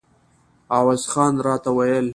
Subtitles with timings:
[0.77, 2.07] عوض خان راته ویل.